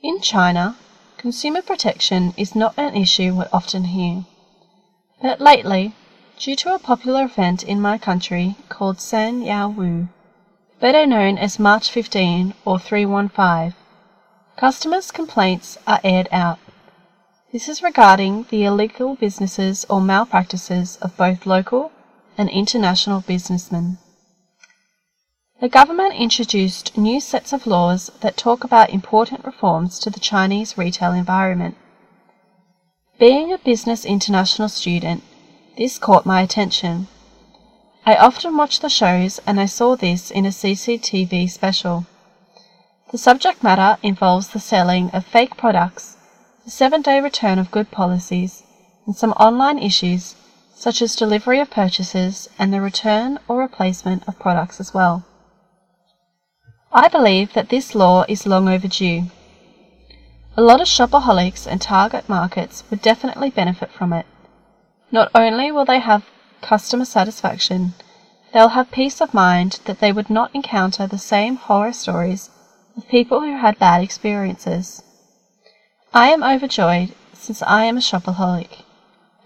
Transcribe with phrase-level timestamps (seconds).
[0.00, 0.76] In China,
[1.16, 4.26] consumer protection is not an issue we often hear.
[5.20, 5.92] But lately,
[6.38, 10.08] due to a popular event in my country called San Yao Wu,
[10.78, 13.74] better known as March 15 or 315,
[14.56, 16.60] customers' complaints are aired out.
[17.50, 21.90] This is regarding the illegal businesses or malpractices of both local
[22.36, 23.98] and international businessmen.
[25.60, 30.78] The government introduced new sets of laws that talk about important reforms to the Chinese
[30.78, 31.76] retail environment.
[33.18, 35.24] Being a Business International student,
[35.76, 37.08] this caught my attention.
[38.06, 42.06] I often watch the shows and I saw this in a CCTV special.
[43.10, 46.16] The subject matter involves the selling of fake products,
[46.64, 48.62] the seven day return of good policies,
[49.06, 50.36] and some online issues
[50.72, 55.24] such as delivery of purchases and the return or replacement of products as well.
[56.92, 59.24] I believe that this law is long overdue.
[60.56, 64.24] A lot of shopaholics and target markets would definitely benefit from it.
[65.12, 66.24] Not only will they have
[66.62, 67.92] customer satisfaction,
[68.54, 72.48] they'll have peace of mind that they would not encounter the same horror stories
[72.96, 75.02] of people who had bad experiences.
[76.14, 78.82] I am overjoyed since I am a shopaholic.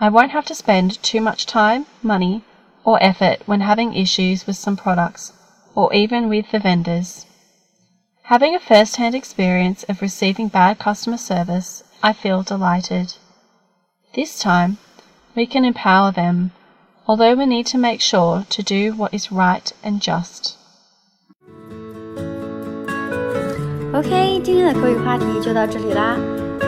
[0.00, 2.42] I won't have to spend too much time, money,
[2.84, 5.32] or effort when having issues with some products
[5.77, 7.25] or even with the vendors.
[8.23, 13.15] Having a first hand experience of receiving bad customer service, I feel delighted.
[14.13, 14.77] This time,
[15.35, 16.51] we can empower them,
[17.07, 20.57] although we need to make sure to do what is right and just.
[23.93, 26.17] OK，今天的口语话题就到这里啦。